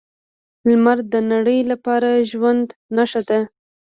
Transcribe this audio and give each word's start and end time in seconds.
لمر 0.67 0.97
د 1.13 1.15
نړۍ 1.31 1.59
لپاره 1.71 2.07
د 2.15 2.25
ژوند 2.31 2.67
نښه 2.95 3.21
ده. 3.29 3.39